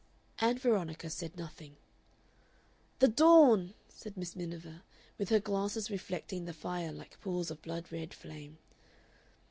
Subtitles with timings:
[0.39, 1.77] Ann Veronica said nothing.
[2.97, 4.81] "The dawn!" said Miss Miniver,
[5.19, 8.57] with her glasses reflecting the fire like pools of blood red flame.